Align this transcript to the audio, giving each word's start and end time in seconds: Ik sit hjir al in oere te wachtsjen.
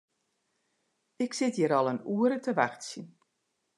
Ik 1.25 1.31
sit 1.39 1.55
hjir 1.57 1.73
al 1.79 1.89
in 1.93 2.05
oere 2.15 2.37
te 2.43 2.51
wachtsjen. 2.59 3.07